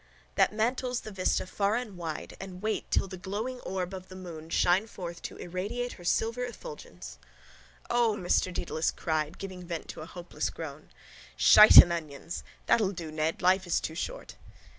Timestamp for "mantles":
0.51-1.01